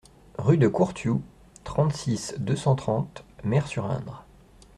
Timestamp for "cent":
2.55-2.73